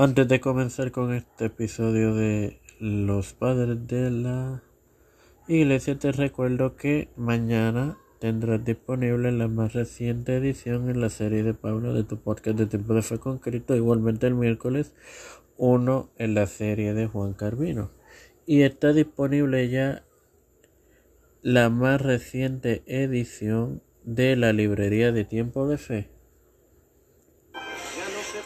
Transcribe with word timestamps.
Antes 0.00 0.28
de 0.28 0.38
comenzar 0.38 0.92
con 0.92 1.12
este 1.12 1.46
episodio 1.46 2.14
de 2.14 2.60
Los 2.78 3.32
Padres 3.32 3.84
de 3.88 4.12
la 4.12 4.62
Iglesia, 5.48 5.98
te 5.98 6.12
recuerdo 6.12 6.76
que 6.76 7.08
mañana 7.16 7.98
tendrás 8.20 8.64
disponible 8.64 9.32
la 9.32 9.48
más 9.48 9.72
reciente 9.72 10.36
edición 10.36 10.88
en 10.88 11.00
la 11.00 11.10
serie 11.10 11.42
de 11.42 11.52
Pablo 11.52 11.94
de 11.94 12.04
tu 12.04 12.16
podcast 12.16 12.56
de 12.56 12.66
Tiempo 12.66 12.94
de 12.94 13.02
Fe 13.02 13.18
con 13.18 13.38
Cristo, 13.38 13.74
igualmente 13.74 14.28
el 14.28 14.36
miércoles 14.36 14.94
uno 15.56 16.10
en 16.16 16.34
la 16.36 16.46
serie 16.46 16.94
de 16.94 17.08
Juan 17.08 17.32
Carvino. 17.32 17.90
Y 18.46 18.62
está 18.62 18.92
disponible 18.92 19.68
ya 19.68 20.04
la 21.42 21.70
más 21.70 22.00
reciente 22.00 22.84
edición 22.86 23.82
de 24.04 24.36
la 24.36 24.52
librería 24.52 25.10
de 25.10 25.24
Tiempo 25.24 25.66
de 25.66 25.76
Fe 25.76 26.17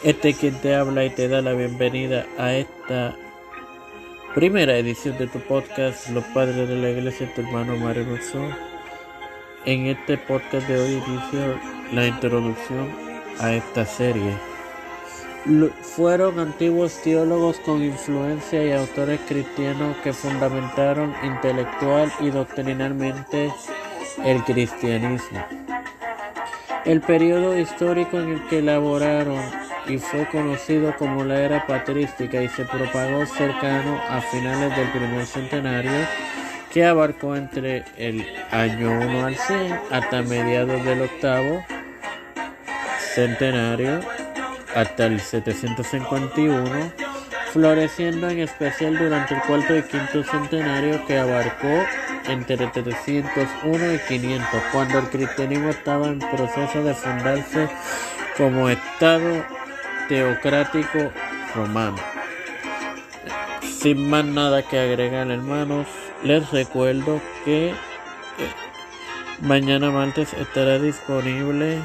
este 0.03 0.33
quien 0.33 0.59
te 0.61 0.75
habla 0.75 1.05
y 1.05 1.09
te 1.09 1.27
da 1.27 1.41
la 1.41 1.53
bienvenida 1.53 2.25
a 2.37 2.53
esta 2.53 3.15
primera 4.33 4.77
edición 4.77 5.17
de 5.17 5.27
tu 5.27 5.39
podcast 5.39 6.09
Los 6.09 6.23
Padres 6.25 6.67
de 6.67 6.75
la 6.75 6.89
Iglesia, 6.89 7.31
tu 7.35 7.41
hermano 7.41 7.77
Mario 7.77 8.05
En 9.65 9.87
este 9.87 10.17
podcast 10.17 10.67
de 10.67 10.79
hoy 10.79 10.93
inicio 10.93 11.59
la 11.91 12.07
introducción 12.07 12.89
a 13.39 13.53
esta 13.53 13.85
serie. 13.85 14.37
fueron 15.81 16.39
antiguos 16.39 17.01
teólogos 17.03 17.59
con 17.59 17.83
influencia 17.83 18.65
y 18.65 18.71
autores 18.71 19.19
cristianos 19.27 19.97
que 19.97 20.13
fundamentaron 20.13 21.13
intelectual 21.23 22.11
y 22.19 22.29
doctrinalmente 22.29 23.51
el 24.25 24.43
cristianismo. 24.43 25.62
El 26.85 26.99
periodo 27.01 27.57
histórico 27.57 28.19
en 28.19 28.33
el 28.33 28.47
que 28.47 28.59
elaboraron 28.59 29.41
y 29.87 29.97
fue 29.97 30.27
conocido 30.27 30.95
como 30.97 31.23
la 31.23 31.39
era 31.39 31.65
patrística 31.65 32.41
y 32.41 32.49
se 32.49 32.65
propagó 32.65 33.25
cercano 33.25 34.01
a 34.09 34.21
finales 34.21 34.75
del 34.75 34.89
primer 34.89 35.25
centenario 35.25 35.91
que 36.71 36.85
abarcó 36.85 37.35
entre 37.35 37.85
el 37.97 38.25
año 38.51 38.91
1 38.91 39.25
al 39.25 39.35
100 39.35 39.79
hasta 39.91 40.21
mediados 40.23 40.83
del 40.83 41.03
octavo 41.03 41.63
centenario 43.13 43.99
hasta 44.75 45.05
el 45.05 45.19
751, 45.19 46.91
floreciendo 47.51 48.29
en 48.29 48.39
especial 48.39 48.97
durante 48.97 49.35
el 49.35 49.41
cuarto 49.41 49.77
y 49.77 49.83
quinto 49.83 50.23
centenario 50.23 51.05
que 51.05 51.19
abarcó 51.19 51.85
entre 52.27 52.57
301 52.57 53.93
y 53.93 53.99
500, 54.07 54.47
cuando 54.71 54.99
el 54.99 55.09
cristianismo 55.09 55.69
estaba 55.69 56.07
en 56.07 56.19
proceso 56.19 56.83
de 56.83 56.93
fundarse 56.93 57.69
como 58.37 58.69
Estado 58.69 59.45
teocrático 60.07 61.11
romano. 61.55 61.97
Sin 63.61 64.09
más 64.09 64.25
nada 64.25 64.63
que 64.63 64.79
agregar, 64.79 65.29
hermanos, 65.29 65.87
les 66.23 66.49
recuerdo 66.51 67.21
que 67.43 67.69
eh, 67.69 67.73
mañana 69.41 69.91
martes 69.91 70.33
estará 70.33 70.79
disponible 70.79 71.79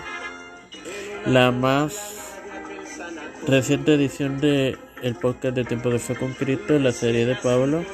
la 1.27 1.51
más 1.51 2.37
reciente 3.47 3.95
edición 3.95 4.41
de 4.41 4.77
el 5.03 5.15
podcast 5.15 5.55
de 5.55 5.65
Tiempo 5.65 5.91
de 5.91 5.99
Fe 5.99 6.15
con 6.17 6.33
Cristo, 6.33 6.79
la 6.79 6.93
serie 6.93 7.27
de 7.27 7.35
Pablo. 7.37 7.85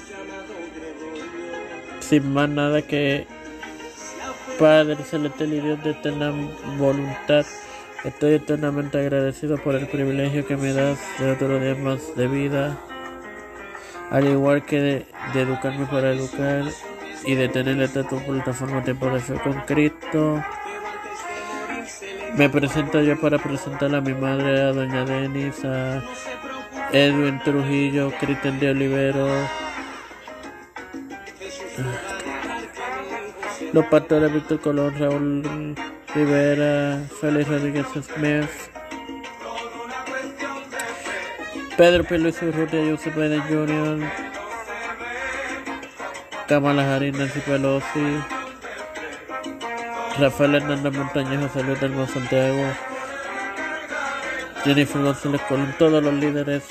Sin 2.08 2.32
más 2.32 2.48
nada 2.48 2.82
que 2.82 3.26
Padre 4.58 4.96
Celestial 5.04 5.52
y 5.52 5.60
Dios 5.60 5.82
de 5.82 5.90
eterna 5.90 6.32
voluntad 6.78 7.44
Estoy 8.04 8.34
eternamente 8.34 8.98
agradecido 8.98 9.56
por 9.56 9.74
el 9.76 9.86
privilegio 9.86 10.46
que 10.46 10.58
me 10.58 10.74
das 10.74 10.98
de 11.18 11.32
otros 11.32 11.58
días 11.58 11.78
más 11.78 12.14
de 12.14 12.28
vida, 12.28 12.76
al 14.10 14.28
igual 14.28 14.62
que 14.66 15.06
de, 15.32 15.40
educarme 15.40 15.86
para 15.86 16.12
educar 16.12 16.64
y 17.24 17.34
de 17.34 17.48
tener 17.48 17.80
esta 17.80 18.06
tu 18.06 18.18
plataforma 18.18 18.82
Fe 18.82 19.34
con 19.42 19.54
Cristo. 19.62 20.44
Me 22.36 22.50
presento 22.50 23.00
yo 23.00 23.18
para 23.18 23.38
presentar 23.38 23.94
a 23.94 24.02
mi 24.02 24.12
madre, 24.12 24.60
a 24.60 24.72
doña 24.72 25.06
Denis, 25.06 25.64
a 25.64 26.02
Edwin 26.92 27.40
Trujillo, 27.42 28.12
Cristian 28.20 28.60
de 28.60 28.70
Olivero, 28.70 29.28
los 33.72 33.86
pastores 33.86 34.32
Víctor 34.32 34.60
Colón, 34.60 34.94
Raúl 34.98 35.74
Rivera, 36.14 37.00
Félix 37.20 37.48
Rodríguez 37.48 37.86
Smith, 37.92 38.48
Pedro 41.76 42.04
P. 42.04 42.18
Luis 42.18 42.40
Urrutia, 42.40 42.80
Joseph 42.88 43.16
Biden 43.16 43.42
Jr., 43.42 44.08
Kamala 46.46 46.94
Harris, 46.94 47.16
Nancy 47.18 47.40
Pelosi, 47.40 48.22
Rafael 50.20 50.54
Hernández 50.54 50.92
Montaña, 50.92 51.40
José 51.40 51.64
Luis 51.64 51.80
del 51.80 52.06
Santiago, 52.06 52.64
Jennifer 54.62 55.02
González 55.02 55.40
Colón, 55.48 55.74
todos 55.78 56.02
los 56.02 56.14
líderes 56.14 56.62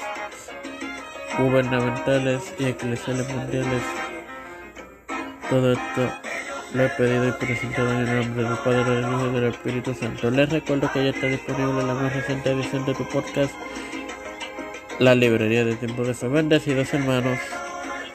gubernamentales 1.37 2.53
y 2.59 2.65
eclesiales 2.65 3.27
mundiales. 3.29 3.81
Todo 5.53 5.71
esto 5.73 6.11
lo 6.73 6.83
he 6.83 6.89
pedido 6.89 7.27
y 7.27 7.31
presentado 7.33 7.91
en 7.91 8.07
el 8.07 8.15
nombre 8.23 8.43
del 8.43 8.57
Padre, 8.57 8.83
del 8.85 9.01
Hijo 9.01 9.27
y 9.27 9.33
del 9.33 9.43
Espíritu 9.43 9.93
Santo. 9.93 10.31
Les 10.31 10.49
recuerdo 10.49 10.91
que 10.91 11.03
ya 11.03 11.09
está 11.11 11.27
disponible 11.27 11.83
la 11.83 11.93
más 11.93 12.11
reciente 12.11 12.49
edición 12.49 12.83
de 12.87 12.95
tu 12.95 13.07
podcast, 13.09 13.53
La 14.97 15.13
Librería 15.13 15.63
de 15.63 15.75
Tiempo 15.75 16.03
de 16.05 16.15
Fe. 16.15 16.27
Bendecidos 16.27 16.91
hermanos. 16.95 17.37